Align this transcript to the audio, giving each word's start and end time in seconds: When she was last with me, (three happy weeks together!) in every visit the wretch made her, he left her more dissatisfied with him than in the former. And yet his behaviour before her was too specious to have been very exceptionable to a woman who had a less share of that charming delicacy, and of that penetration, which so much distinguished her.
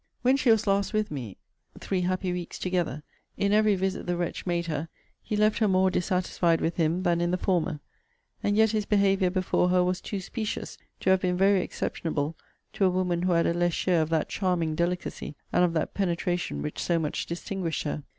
When 0.23 0.35
she 0.35 0.49
was 0.49 0.65
last 0.65 0.93
with 0.93 1.11
me, 1.11 1.37
(three 1.79 2.01
happy 2.01 2.33
weeks 2.33 2.57
together!) 2.57 3.03
in 3.37 3.53
every 3.53 3.75
visit 3.75 4.07
the 4.07 4.17
wretch 4.17 4.47
made 4.47 4.65
her, 4.65 4.89
he 5.21 5.37
left 5.37 5.59
her 5.59 5.67
more 5.67 5.91
dissatisfied 5.91 6.59
with 6.59 6.77
him 6.77 7.03
than 7.03 7.21
in 7.21 7.29
the 7.29 7.37
former. 7.37 7.81
And 8.41 8.57
yet 8.57 8.71
his 8.71 8.87
behaviour 8.87 9.29
before 9.29 9.69
her 9.69 9.83
was 9.83 10.01
too 10.01 10.19
specious 10.19 10.79
to 11.01 11.11
have 11.11 11.21
been 11.21 11.37
very 11.37 11.61
exceptionable 11.61 12.35
to 12.73 12.85
a 12.85 12.89
woman 12.89 13.21
who 13.21 13.33
had 13.33 13.45
a 13.45 13.53
less 13.53 13.73
share 13.73 14.01
of 14.01 14.09
that 14.09 14.27
charming 14.27 14.73
delicacy, 14.73 15.35
and 15.53 15.63
of 15.63 15.73
that 15.73 15.93
penetration, 15.93 16.63
which 16.63 16.79
so 16.79 16.97
much 16.97 17.27
distinguished 17.27 17.83
her. 17.83 18.01